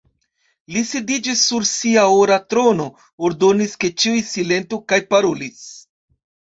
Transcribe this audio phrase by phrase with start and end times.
[0.75, 2.89] Li sidiĝis sur sia ora trono,
[3.31, 5.67] ordonis, ke ĉiuj silentu kaj parolis: